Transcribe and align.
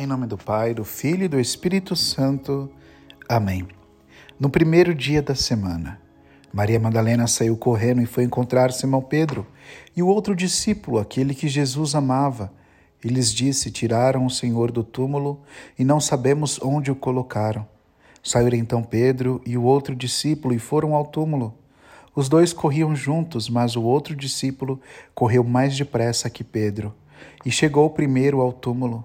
Em 0.00 0.06
nome 0.06 0.26
do 0.26 0.38
Pai, 0.38 0.72
do 0.72 0.82
Filho 0.82 1.24
e 1.24 1.28
do 1.28 1.38
Espírito 1.38 1.94
Santo. 1.94 2.70
Amém. 3.28 3.68
No 4.38 4.48
primeiro 4.48 4.94
dia 4.94 5.20
da 5.20 5.34
semana, 5.34 6.00
Maria 6.50 6.80
Madalena 6.80 7.26
saiu 7.26 7.54
correndo 7.54 8.00
e 8.00 8.06
foi 8.06 8.24
encontrar 8.24 8.72
Simão 8.72 9.02
Pedro 9.02 9.46
e 9.94 10.02
o 10.02 10.06
outro 10.06 10.34
discípulo, 10.34 10.98
aquele 10.98 11.34
que 11.34 11.48
Jesus 11.48 11.94
amava. 11.94 12.50
E 13.04 13.08
lhes 13.08 13.30
disse: 13.30 13.70
Tiraram 13.70 14.24
o 14.24 14.30
Senhor 14.30 14.72
do 14.72 14.82
túmulo 14.82 15.42
e 15.78 15.84
não 15.84 16.00
sabemos 16.00 16.58
onde 16.62 16.90
o 16.90 16.96
colocaram. 16.96 17.68
Saíram 18.22 18.56
então 18.56 18.82
Pedro 18.82 19.42
e 19.44 19.58
o 19.58 19.64
outro 19.64 19.94
discípulo 19.94 20.54
e 20.54 20.58
foram 20.58 20.94
ao 20.94 21.04
túmulo. 21.04 21.54
Os 22.16 22.26
dois 22.26 22.54
corriam 22.54 22.96
juntos, 22.96 23.50
mas 23.50 23.76
o 23.76 23.82
outro 23.82 24.16
discípulo 24.16 24.80
correu 25.14 25.44
mais 25.44 25.76
depressa 25.76 26.30
que 26.30 26.42
Pedro 26.42 26.94
e 27.44 27.50
chegou 27.50 27.90
primeiro 27.90 28.40
ao 28.40 28.50
túmulo. 28.50 29.04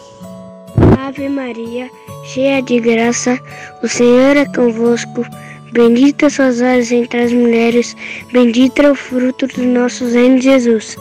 Ave 1.07 1.27
Maria, 1.27 1.89
cheia 2.23 2.61
de 2.61 2.79
graça, 2.79 3.39
o 3.81 3.87
Senhor 3.87 4.37
é 4.37 4.45
convosco. 4.45 5.25
Bendita 5.73 6.29
sois 6.29 6.59
vós 6.59 6.91
entre 6.91 7.23
as 7.23 7.33
mulheres, 7.33 7.95
bendito 8.31 8.83
é 8.83 8.91
o 8.91 8.93
fruto 8.93 9.47
do 9.47 9.63
nosso 9.63 10.05
reino 10.05 10.39
Jesus. 10.39 10.95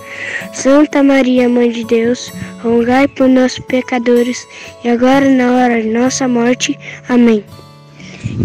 Santa 0.54 1.02
Maria, 1.02 1.50
Mãe 1.50 1.70
de 1.70 1.84
Deus, 1.84 2.32
rogai 2.62 3.08
por 3.08 3.28
nós 3.28 3.58
pecadores, 3.58 4.48
e 4.82 4.88
agora 4.88 5.28
na 5.28 5.52
hora 5.52 5.82
de 5.82 5.88
nossa 5.88 6.26
morte. 6.26 6.78
Amém. 7.06 7.44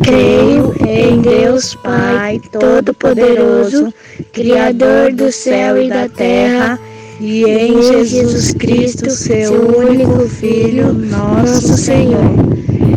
Creio 0.04 0.76
em 0.86 1.22
Deus 1.22 1.74
Pai 1.76 2.42
Todo-Poderoso, 2.52 3.94
Criador 4.34 5.14
do 5.14 5.32
céu 5.32 5.82
e 5.82 5.88
da 5.88 6.10
terra 6.10 6.78
e 7.20 7.46
em 7.46 8.06
Jesus 8.06 8.54
Cristo, 8.54 9.10
seu 9.10 9.78
único 9.78 10.28
Filho, 10.28 10.94
nosso 10.94 11.78
Senhor, 11.78 12.36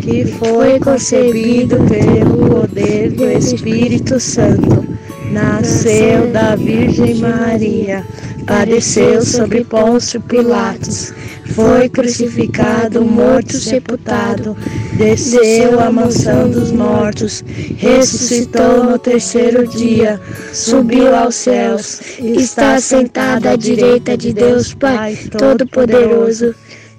que 0.02 0.24
foi 0.24 0.80
concebido 0.80 1.76
pelo 1.86 2.48
poder 2.48 3.10
do 3.12 3.30
Espírito 3.30 4.18
Santo, 4.18 4.84
nasceu 5.30 6.32
da 6.32 6.56
Virgem 6.56 7.16
Maria, 7.16 8.04
padeceu 8.46 9.22
sob 9.22 9.64
Pôncio 9.64 10.20
Pilatos, 10.20 11.12
foi 11.54 11.88
crucificado, 11.88 13.04
morto, 13.04 13.56
sepultado, 13.56 14.56
desceu 14.98 15.78
à 15.78 15.92
mansão 15.92 16.50
dos 16.50 16.72
mortos, 16.72 17.44
ressuscitou 17.76 18.82
no 18.82 18.98
terceiro 18.98 19.66
dia, 19.68 20.20
subiu 20.52 21.14
aos 21.14 21.36
céus, 21.36 22.00
está 22.18 22.80
sentado 22.80 23.46
à 23.46 23.54
direita 23.54 24.16
de 24.16 24.32
Deus 24.32 24.74
Pai 24.74 25.16
Todo-Poderoso, 25.30 26.52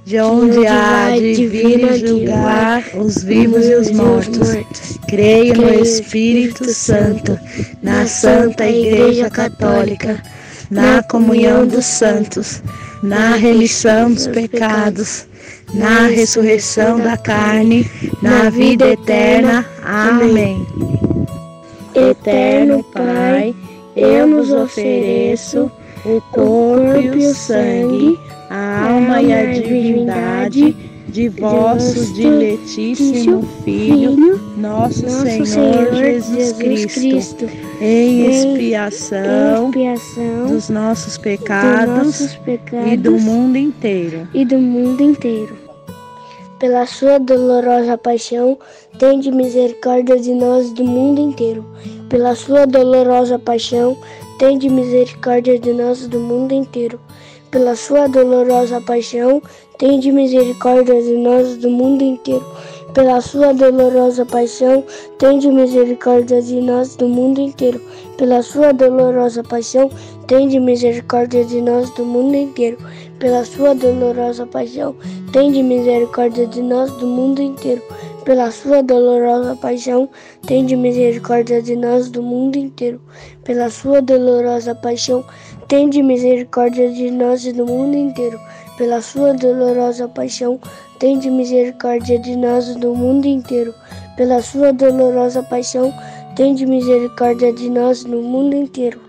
de 0.05 0.17
onde 0.19 0.65
há 0.65 1.11
de 1.11 1.45
vir 1.45 1.89
a 1.89 1.97
julgar 1.97 2.83
os 2.95 3.21
vivos 3.21 3.65
e 3.67 3.75
os 3.75 3.91
mortos. 3.91 4.55
Creio 5.07 5.55
no 5.55 5.73
Espírito 5.73 6.73
Santo, 6.73 7.37
na 7.83 8.07
Santa 8.07 8.67
Igreja 8.67 9.29
Católica, 9.29 10.23
na 10.71 11.03
comunhão 11.03 11.67
dos 11.67 11.85
santos, 11.85 12.63
na 13.03 13.35
remissão 13.35 14.11
dos 14.13 14.27
pecados, 14.27 15.28
na 15.73 16.07
ressurreição 16.07 16.99
da 16.99 17.17
carne, 17.17 17.89
na 18.21 18.49
vida 18.49 18.87
eterna. 18.87 19.65
Amém. 19.83 20.65
Eterno 21.95 22.83
Pai, 22.83 23.55
eu 23.95 24.27
nos 24.27 24.51
ofereço 24.51 25.71
o 26.05 26.21
corpo 26.31 27.01
e 27.01 27.09
o 27.09 27.33
sangue, 27.33 28.19
a 28.49 28.87
alma 28.87 29.21
e 29.21 29.33
a 29.33 29.45
divindade 29.51 30.75
de 31.09 31.29
vosso 31.29 32.13
diletíssimo 32.13 33.43
Filho, 33.63 34.39
nosso, 34.55 35.03
nosso 35.03 35.25
Senhor, 35.25 35.45
Senhor, 35.45 35.95
Jesus, 35.95 36.57
Jesus 36.57 36.93
Cristo, 36.93 37.49
em 37.81 38.29
expiação, 38.29 39.69
expiação 39.69 40.47
dos, 40.47 40.69
nossos 40.69 41.17
pecados, 41.17 41.89
dos 41.89 42.19
nossos 42.21 42.35
pecados 42.37 42.93
e 42.93 42.97
do 42.97 43.11
mundo 43.19 43.57
inteiro. 43.57 44.27
E 44.33 44.45
do 44.45 44.57
mundo 44.57 45.01
inteiro. 45.01 45.57
Pela 46.59 46.85
sua 46.85 47.17
dolorosa 47.19 47.97
paixão, 47.97 48.57
tende 48.97 49.31
misericórdia 49.31 50.19
de 50.19 50.33
nós 50.33 50.71
do 50.71 50.83
mundo 50.83 51.21
inteiro. 51.21 51.65
Pela 52.09 52.35
sua 52.35 52.65
dolorosa 52.67 53.39
paixão, 53.39 53.97
tende 54.37 54.69
misericórdia 54.69 55.57
de 55.57 55.71
nós 55.71 56.07
do 56.07 56.19
mundo 56.19 56.53
inteiro 56.53 56.99
pela 57.51 57.75
sua 57.75 58.07
dolorosa 58.07 58.79
paixão, 58.81 59.41
tende 59.79 60.11
misericórdia 60.11 61.01
de 61.01 61.15
nós 61.15 61.55
do 61.55 61.69
mundo 61.69 62.03
inteiro. 62.03 62.45
Pela 62.93 63.21
sua 63.21 63.53
dolorosa 63.53 64.25
paixão, 64.25 64.83
tende 65.17 65.49
misericórdia 65.49 66.41
de 66.41 66.59
nós 66.59 66.97
do 66.97 67.07
mundo 67.07 67.39
inteiro. 67.39 67.79
Pela 68.17 68.43
sua 68.43 68.73
dolorosa 68.73 69.41
paixão, 69.41 69.89
tende 70.27 70.59
misericórdia 70.59 71.45
de 71.45 71.61
nós 71.61 71.89
do 71.91 72.03
mundo 72.03 72.35
inteiro. 72.35 72.77
Pela 73.19 73.45
sua 73.45 73.73
dolorosa 73.73 74.45
paixão, 74.45 74.93
tende 75.31 75.63
misericórdia 75.63 76.45
de 76.45 76.61
nós 76.61 76.91
do 76.97 77.07
mundo 77.07 77.41
inteiro. 77.41 77.81
Pela 78.25 78.51
sua 78.51 78.83
dolorosa 78.83 79.55
paixão, 79.55 80.09
tende 80.45 80.75
misericórdia 80.75 81.61
de 81.61 81.77
nós 81.77 82.09
do 82.09 82.21
mundo 82.21 82.57
inteiro. 82.57 82.99
Pela 83.45 83.69
sua 83.69 84.01
dolorosa 84.01 84.75
paixão, 84.75 85.23
tende 85.69 86.03
misericórdia 86.03 86.91
de 86.91 87.09
nós 87.09 87.45
do 87.53 87.65
mundo 87.65 87.95
inteiro. 87.95 88.37
Pela 88.79 89.01
sua 89.01 89.33
dolorosa 89.33 90.07
paixão, 90.07 90.57
tende 90.99 91.29
misericórdia 91.29 92.17
de 92.17 92.37
nós 92.37 92.73
do 92.77 92.95
mundo 92.95 93.25
inteiro. 93.25 93.75
Pela 94.15 94.41
sua 94.41 94.71
dolorosa 94.71 95.43
paixão, 95.43 95.93
tende 96.33 96.65
misericórdia 96.65 97.51
de 97.51 97.69
nós 97.69 98.05
no 98.05 98.21
mundo 98.21 98.55
inteiro. 98.55 99.01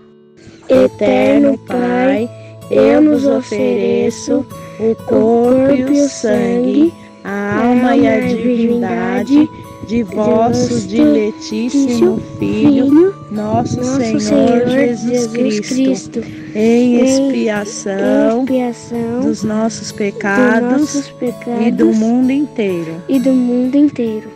Eterno 0.67 1.57
Pai, 1.59 2.29
eu 2.69 3.01
nos 3.01 3.25
ofereço 3.25 4.45
o 4.77 4.95
corpo 5.05 5.73
e 5.73 6.01
o 6.01 6.09
sangue, 6.09 6.93
a 7.23 7.61
alma 7.61 7.95
e 7.95 8.09
a 8.09 8.19
divindade 8.19 9.49
de 9.85 10.03
vosso 10.03 10.87
diletíssimo 10.87 12.19
Filho, 12.37 13.15
nosso, 13.31 13.83
Senhor, 13.83 14.67
Jesus, 14.67 15.27
Cristo, 15.59 16.21
em 16.55 17.01
expiação, 17.01 18.43
expiação 18.43 19.21
dos, 19.21 19.43
nossos 19.43 19.91
pecados, 19.91 20.69
dos 20.69 20.95
nossos 20.95 21.09
pecados 21.11 21.65
e 21.65 21.71
do 21.71 21.93
mundo 21.93 22.31
inteiro. 22.31 23.01
E 23.07 23.19
do 23.19 23.31
mundo 23.31 23.75
inteiro. 23.75 24.29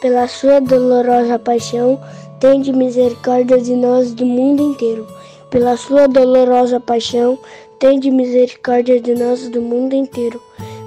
Pela 0.00 0.28
sua 0.28 0.60
dolorosa 0.60 1.38
paixão, 1.38 2.00
tende 2.40 2.72
misericórdia 2.72 3.60
de 3.60 3.74
nós 3.74 4.12
do 4.12 4.24
mundo 4.24 4.62
inteiro. 4.62 5.06
Pela 5.50 5.76
sua 5.76 6.06
dolorosa 6.06 6.78
paixão, 6.78 7.38
tende 7.78 8.10
misericórdia 8.10 9.00
de 9.00 9.14
nós 9.14 9.48
do 9.48 9.60
mundo 9.60 9.94
inteiro 9.94 10.40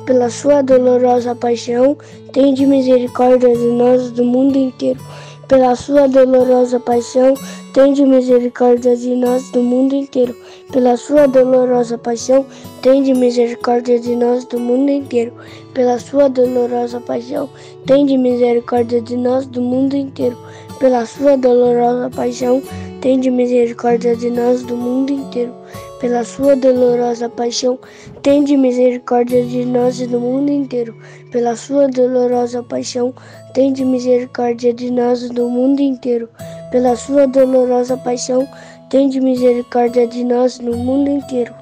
pela 0.06 0.30
sua 0.30 0.62
dolorosa 0.62 1.36
paixão, 1.36 1.98
tende 2.32 2.66
misericórdia 2.66 3.54
de 3.56 3.68
nós 3.68 4.12
do 4.12 4.24
mundo 4.24 4.58
inteiro. 4.58 5.00
pela 5.52 5.76
sua 5.76 6.08
dolorosa 6.08 6.80
paixão, 6.80 7.34
tende 7.74 8.06
misericórdia 8.06 8.96
de 8.96 9.14
nós 9.16 9.52
do 9.52 9.62
mundo 9.62 9.94
inteiro. 9.94 10.34
Pela 10.72 10.96
sua 10.96 11.28
dolorosa 11.28 11.98
paixão, 11.98 12.46
tende 12.82 13.14
misericórdia 13.14 14.00
de 14.00 14.16
nós 14.16 14.46
do 14.46 14.58
mundo 14.58 14.90
inteiro. 14.90 15.34
Pela 15.74 16.00
sua 16.00 16.30
dolorosa 16.30 17.02
paixão, 17.02 17.50
tende 17.86 18.18
misericórdia 18.18 19.02
de 19.02 19.18
nós 19.18 19.46
do 19.46 19.62
mundo 19.62 19.98
inteiro. 19.98 20.38
Pela 20.80 21.06
sua 21.06 21.36
dolorosa 21.36 22.10
paixão, 22.10 22.64
tende 23.02 23.30
misericórdia 23.30 24.16
de 24.16 24.30
nós 24.30 24.64
do 24.64 24.78
mundo 24.78 25.12
inteiro. 25.12 25.61
Pela 26.02 26.24
sua 26.24 26.56
dolorosa 26.56 27.30
paixão, 27.30 27.78
tende 28.24 28.58
misericórdia 28.58 29.46
de 29.46 29.64
nós 29.64 30.02
e 30.02 30.08
do 30.08 30.20
mundo 30.20 30.52
inteiro. 30.52 30.96
Pela 31.32 31.56
sua 31.56 31.88
dolorosa 31.88 32.64
paixão, 32.64 33.14
tende 33.54 33.86
misericórdia 33.86 34.74
de 34.74 34.90
nós 34.90 35.22
e 35.22 35.30
do 35.30 35.48
mundo 35.48 35.80
inteiro. 35.80 36.28
Pela 36.72 36.96
sua 36.96 37.28
dolorosa 37.28 37.96
paixão, 37.98 38.48
tende 38.90 39.22
misericórdia 39.22 40.08
de 40.08 40.24
nós 40.24 40.60
no 40.60 40.76
mundo 40.76 41.12
inteiro. 41.12 41.54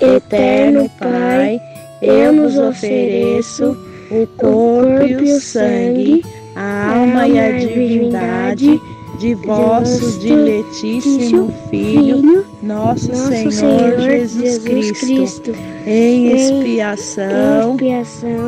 Eterno 0.00 0.90
Pai, 0.98 1.60
eu 2.02 2.32
nos 2.32 2.58
ofereço 2.58 3.76
o 4.10 4.26
corpo 4.36 5.06
e 5.06 5.32
o 5.32 5.40
sangue, 5.40 6.24
a 6.56 6.96
alma 6.96 7.28
e 7.28 7.38
a 7.38 7.52
divindade 7.52 8.80
de 9.20 9.34
vosso 9.34 10.18
diletíssimo 10.18 11.52
Filho, 11.68 12.46
nosso 12.62 13.14
Senhor 13.14 14.00
Jesus 14.00 14.58
Cristo, 14.98 15.52
em 15.86 16.32
expiação 16.32 17.76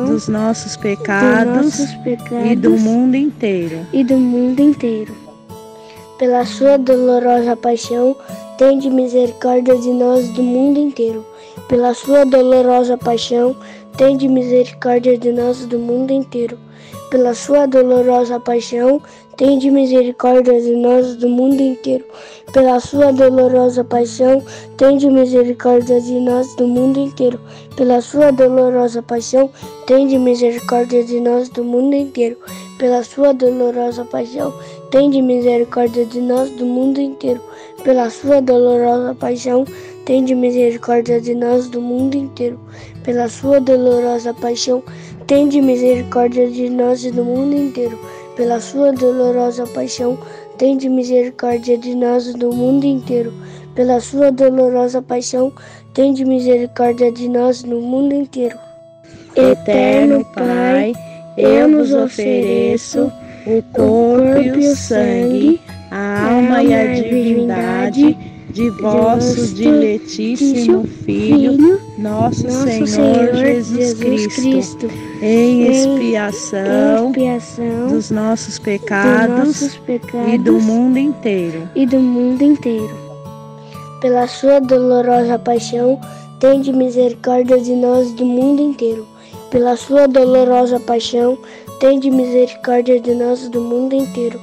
dos 0.07 0.27
nossos 0.27 0.75
pecados 0.77 1.79
e 2.43 2.55
do 2.55 2.71
mundo 2.71 3.13
inteiro. 3.15 3.85
E 3.93 4.03
do 4.03 4.17
mundo 4.17 4.61
inteiro. 4.61 5.13
Pela 6.17 6.43
sua 6.43 6.77
dolorosa 6.77 7.55
paixão, 7.55 8.15
tende 8.57 8.89
misericórdia 8.89 9.77
de 9.77 9.91
nós 9.93 10.27
do 10.29 10.41
mundo 10.41 10.79
inteiro. 10.79 11.23
Pela 11.69 11.93
sua 11.93 12.25
dolorosa 12.25 12.97
paixão, 12.97 13.55
tende 13.95 14.27
misericórdia 14.27 15.19
de 15.19 15.31
nós 15.31 15.67
do 15.67 15.77
mundo 15.77 16.11
inteiro. 16.11 16.57
Pela 17.11 17.35
sua 17.35 17.67
dolorosa 17.67 18.39
paixão, 18.39 18.99
Tende 19.35 19.71
misericórdia 19.71 20.61
de 20.61 20.75
nós 20.75 21.15
do 21.15 21.27
mundo 21.27 21.59
inteiro. 21.59 22.05
Pela 22.53 22.79
sua 22.79 23.11
dolorosa 23.11 23.83
paixão, 23.83 24.43
tende 24.77 25.09
misericórdia 25.09 25.99
de 25.99 26.19
nós 26.19 26.55
do 26.55 26.67
mundo 26.67 26.99
inteiro. 26.99 27.39
Pela 27.75 27.99
sua 27.99 28.29
dolorosa 28.31 29.01
paixão, 29.01 29.49
tende 29.87 30.19
misericórdia 30.19 31.03
de 31.03 31.19
nós 31.19 31.49
do 31.49 31.63
mundo 31.63 31.95
inteiro. 31.95 32.37
Pela 32.77 33.03
sua 33.03 33.33
dolorosa 33.33 34.05
paixão, 34.05 34.53
tende 34.91 35.19
misericórdia 35.19 36.05
de 36.05 36.21
nós 36.21 36.51
do 36.51 36.65
mundo 36.67 37.01
inteiro. 37.01 37.41
Pela 37.83 38.11
sua 38.11 38.39
dolorosa 38.39 39.15
paixão, 39.15 39.65
tende 40.05 40.35
misericórdia 40.35 41.19
de 41.19 41.33
nós 41.33 41.67
do 41.67 41.81
mundo 41.81 42.15
inteiro. 42.15 42.59
Pela 43.03 43.27
sua 43.27 43.59
dolorosa 43.59 44.31
paixão, 44.31 44.83
tende 45.25 45.59
misericórdia 45.59 46.47
de 46.51 46.69
nós 46.69 47.03
do 47.11 47.25
mundo 47.25 47.55
inteiro 47.55 47.97
pela 48.35 48.59
sua 48.59 48.91
dolorosa 48.91 49.65
paixão, 49.67 50.17
tende 50.57 50.89
misericórdia 50.89 51.77
de 51.77 51.95
nós 51.95 52.33
do 52.33 52.53
mundo 52.53 52.85
inteiro. 52.85 53.33
Pela 53.75 53.99
sua 53.99 54.31
dolorosa 54.31 55.01
paixão, 55.01 55.51
tende 55.93 56.23
misericórdia 56.25 57.11
de 57.11 57.27
nós 57.27 57.63
no 57.63 57.81
mundo 57.81 58.13
inteiro. 58.13 58.57
Eterno 59.35 60.23
Pai, 60.33 60.93
eu 61.37 61.67
nos 61.67 61.93
ofereço 61.93 63.11
o 63.47 63.61
corpo 63.73 64.39
e 64.39 64.67
o 64.67 64.75
sangue, 64.75 65.61
a 65.89 66.33
alma 66.33 66.63
e 66.63 66.73
a 66.73 66.93
divindade 66.93 68.32
de 68.53 68.69
vosso 68.69 69.47
diletíssimo 69.55 70.85
Filho, 71.03 71.81
nosso, 71.97 72.47
Senhor, 72.49 73.35
Jesus, 73.35 74.27
Cristo, 74.35 74.87
em 75.21 75.67
expiação, 75.67 77.11
dos 77.89 78.11
nossos 78.11 78.59
pecados, 78.59 79.79
e 80.31 80.37
do 80.37 80.59
mundo 80.59 80.99
inteiro. 80.99 81.67
E 81.75 81.85
do 81.87 81.99
mundo 81.99 82.43
inteiro. 82.43 82.95
Pela 83.99 84.27
sua 84.27 84.59
dolorosa 84.59 85.39
paixão, 85.39 85.99
tende 86.39 86.71
misericórdia 86.71 87.59
de 87.59 87.73
nós 87.73 88.11
do 88.11 88.25
mundo 88.25 88.61
inteiro. 88.61 89.07
Pela 89.49 89.75
sua 89.75 90.07
dolorosa 90.07 90.79
paixão, 90.79 91.39
tende 91.79 92.11
misericórdia 92.11 92.99
de 92.99 93.15
nós 93.15 93.49
do 93.49 93.61
mundo 93.61 93.95
inteiro. 93.95 94.39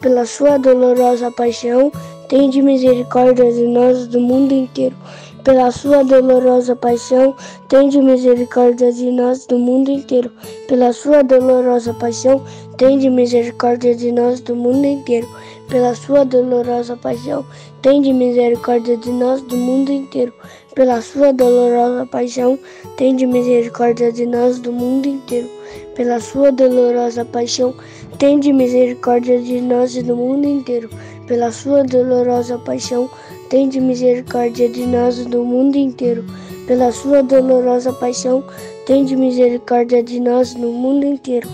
Pela 0.00 0.26
sua 0.26 0.58
dolorosa 0.58 1.30
paixão, 1.30 1.92
Tende 2.32 2.62
misericórdia 2.62 3.52
de 3.52 3.66
nós 3.66 4.06
do 4.06 4.18
mundo 4.18 4.54
inteiro. 4.54 4.96
Pela 5.44 5.70
sua 5.70 6.02
dolorosa 6.02 6.74
paixão, 6.74 7.36
tende 7.68 8.00
misericórdia 8.00 8.90
de 8.90 9.10
nós 9.10 9.44
do 9.44 9.58
mundo 9.58 9.90
inteiro. 9.90 10.30
Pela 10.66 10.94
sua 10.94 11.22
dolorosa 11.22 11.92
paixão, 11.92 12.42
tende 12.78 13.10
misericórdia 13.10 13.94
de 13.94 14.10
nós 14.10 14.40
do 14.40 14.56
mundo 14.56 14.86
inteiro. 14.86 15.28
Pela 15.68 15.94
sua 15.94 16.24
dolorosa 16.24 16.96
paixão, 16.96 17.44
tende 17.82 18.14
misericórdia 18.14 18.96
de 18.96 19.10
nós 19.10 19.42
do 19.42 19.56
mundo 19.58 19.92
inteiro. 19.92 20.32
Pela 20.74 21.02
sua 21.02 21.34
dolorosa 21.34 22.06
paixão, 22.06 22.58
tende 22.96 23.26
misericórdia 23.26 24.10
de 24.10 24.24
nós 24.24 24.58
do 24.58 24.72
mundo 24.72 25.06
inteiro. 25.06 25.50
Pela 25.94 26.18
sua 26.18 26.50
dolorosa 26.50 27.26
paixão, 27.26 27.74
tende 28.18 28.54
misericórdia 28.54 29.38
de 29.38 29.60
nós 29.60 29.94
e 29.94 30.02
do 30.02 30.16
mundo 30.16 30.46
inteiro 30.46 30.88
pela 31.32 31.50
sua 31.50 31.82
dolorosa 31.82 32.58
paixão, 32.58 33.08
tende 33.48 33.80
misericórdia 33.80 34.68
de 34.68 34.86
nós 34.86 35.24
do 35.24 35.42
mundo 35.42 35.76
inteiro. 35.76 36.26
Pela 36.66 36.92
sua 36.92 37.22
dolorosa 37.22 37.90
paixão, 37.90 38.44
tende 38.84 39.16
misericórdia 39.16 40.02
de 40.02 40.20
nós 40.20 40.54
no 40.54 40.70
mundo 40.70 41.06
inteiro. 41.06 41.48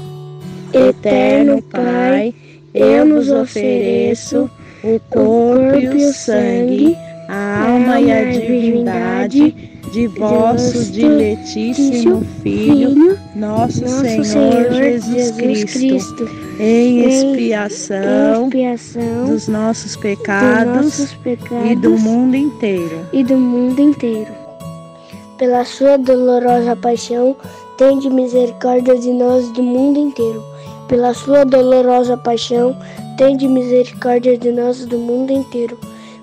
Eterno 0.75 1.63
Pai, 1.63 2.35
eu 2.75 3.05
nos 3.05 3.31
ofereço 3.31 4.51
o 4.83 4.99
corpo 5.11 5.79
e 5.79 5.87
o 5.87 6.13
sangue, 6.13 6.97
a 7.29 7.69
alma 7.69 8.01
e 8.01 8.11
a 8.11 8.25
divindade 8.33 9.78
de 9.88 10.06
vosso 10.06 10.85
diletíssimo 10.93 12.25
Filho, 12.43 13.19
nosso 13.35 13.87
Senhor 13.88 14.73
Jesus 14.73 15.31
Cristo 15.32 16.49
em 16.61 17.05
expiação, 17.05 18.49
dos 19.29 19.46
nossos 19.46 19.96
pecados, 19.96 21.17
e 21.64 21.76
do 21.76 21.90
mundo 21.90 22.37
inteiro. 22.37 23.06
E 23.12 23.23
do 23.23 23.37
mundo 23.37 23.81
inteiro. 23.81 24.32
Pela 25.38 25.64
sua 25.64 25.96
dolorosa 25.96 26.75
paixão, 26.75 27.37
tende 27.76 28.11
misericórdia 28.11 28.99
de 28.99 29.12
nós 29.12 29.49
do 29.52 29.62
mundo 29.62 30.00
inteiro. 30.00 30.43
Pela 30.88 31.14
sua 31.14 31.45
dolorosa 31.45 32.16
paixão, 32.16 32.76
tende 33.16 33.47
misericórdia 33.47 34.37
de 34.37 34.50
nós 34.50 34.85
do 34.85 34.99
mundo 34.99 35.33
inteiro. 35.33 35.78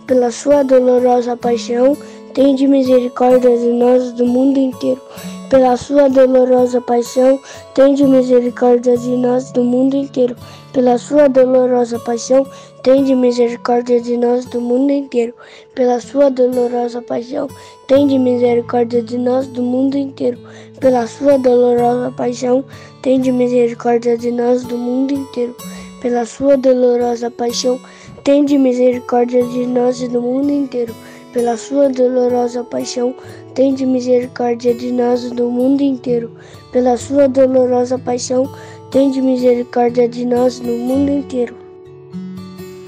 Pela 0.06 0.32
sua 0.32 0.64
dolorosa 0.64 1.38
paixão, 1.38 1.96
tende 2.36 2.68
misericórdia 2.68 3.58
de 3.58 3.72
nós 3.72 4.12
do 4.12 4.26
mundo 4.26 4.60
inteiro 4.60 5.02
pela 5.50 5.78
sua 5.78 6.10
dolorosa 6.10 6.82
paixão, 6.82 7.40
tende 7.76 8.04
misericórdia 8.04 8.98
de 8.98 9.16
nós 9.16 9.52
do 9.52 9.64
mundo 9.64 9.96
inteiro. 9.96 10.36
Pela 10.74 10.98
sua 10.98 11.30
dolorosa 11.30 12.00
paixão, 12.00 12.46
tende 12.82 13.16
misericórdia 13.16 14.02
de 14.02 14.18
nós 14.18 14.46
do 14.46 14.60
mundo 14.60 14.92
inteiro. 14.92 15.34
Pela 15.76 16.00
sua 16.02 16.30
dolorosa 16.30 17.02
paixão, 17.02 17.48
tende 17.88 18.18
misericórdia 18.18 19.04
de 19.04 19.18
nós 19.20 19.48
do 19.48 19.62
mundo 19.62 19.98
inteiro. 19.98 20.40
Pela 20.80 21.06
sua 21.06 21.38
dolorosa 21.38 22.12
paixão, 22.12 22.66
tende 23.04 23.32
misericórdia 23.32 24.18
de 24.18 24.32
nós 24.32 24.64
do 24.64 24.78
mundo 24.78 25.14
inteiro. 25.14 25.56
Pela 26.02 26.26
sua 26.26 26.58
dolorosa 26.58 27.30
paixão, 27.30 27.80
tende 28.24 28.58
misericórdia 28.58 29.42
de 29.44 29.66
nós 29.68 30.00
do 30.10 30.22
mundo 30.22 30.52
inteiro 30.52 30.94
pela 31.36 31.58
sua 31.58 31.90
dolorosa 31.90 32.64
paixão, 32.64 33.14
tende 33.54 33.86
misericórdia 33.86 34.74
de 34.74 34.90
nós 34.90 35.30
do 35.32 35.50
mundo 35.50 35.82
inteiro. 35.82 36.32
Pela 36.72 36.96
sua 36.96 37.28
dolorosa 37.28 38.00
paixão, 38.00 38.50
tende 38.90 39.22
misericórdia 39.22 40.08
de 40.08 40.26
nós 40.26 40.62
no 40.62 40.78
mundo 40.78 41.12
inteiro. 41.12 41.54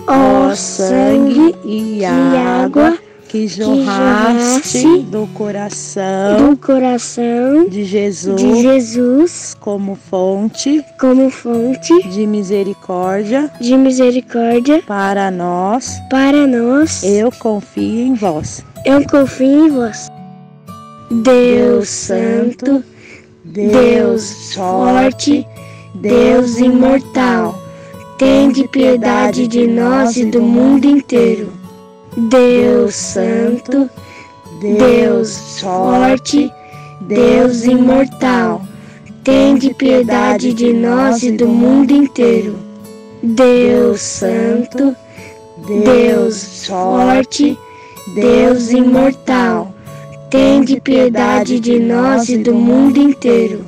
Ó 0.07 0.55
sangue 0.55 1.53
e 1.65 2.05
água 2.05 2.97
que 3.37 3.47
jorraste 3.47 5.01
do 5.03 5.27
coração 5.27 6.49
do 6.49 6.57
coração 6.57 7.69
de 7.69 7.83
Jesus, 7.83 8.41
de 8.41 8.61
Jesus 8.63 9.55
como 9.59 9.95
fonte 9.95 10.83
como 10.99 11.29
fonte 11.29 11.93
de 12.09 12.25
misericórdia 12.25 13.51
de 13.61 13.77
misericórdia 13.77 14.81
para 14.87 15.29
nós. 15.29 15.99
para 16.09 16.47
nós. 16.47 17.03
Eu 17.03 17.31
confio 17.31 18.07
em 18.07 18.15
vós. 18.15 18.65
Eu 18.83 19.05
confio 19.07 19.67
em 19.67 19.69
vós. 19.69 20.07
Deus 21.11 21.89
santo 21.89 22.83
Deus 23.43 24.55
forte 24.55 25.45
Deus 25.93 26.57
imortal 26.57 27.67
tende 28.17 28.67
piedade 28.67 29.47
de 29.47 29.67
nós 29.67 30.17
e 30.17 30.25
do 30.25 30.41
mundo 30.41 30.85
inteiro. 30.85 31.56
Deus 32.17 32.95
Santo, 32.95 33.87
Deus 34.59 35.59
Forte, 35.61 36.51
Deus 37.01 37.63
Imortal, 37.63 38.63
tende 39.23 39.71
piedade 39.75 40.51
de 40.51 40.73
nós 40.73 41.21
e 41.21 41.31
do 41.31 41.47
mundo 41.47 41.91
inteiro. 41.91 42.57
Deus 43.21 44.01
Santo, 44.01 44.95
Deus 45.83 46.65
Forte, 46.65 47.55
Deus 48.15 48.71
Imortal, 48.71 49.71
tende 50.31 50.81
piedade 50.81 51.59
de 51.59 51.79
nós 51.79 52.29
e 52.29 52.37
do 52.39 52.53
mundo 52.55 52.97
inteiro. 52.97 53.63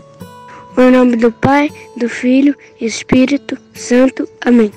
Em 0.76 0.90
nome 0.90 1.18
do 1.18 1.32
Pai, 1.32 1.70
do 1.96 2.10
Filho 2.10 2.56
e 2.82 2.86
Espírito 2.86 3.56
Santo. 3.76 4.28
Amém. 4.42 4.72